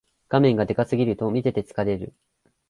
[0.29, 2.15] 画面がでかすぎると見てて疲れる